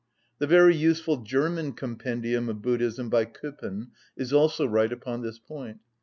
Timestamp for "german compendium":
1.17-2.49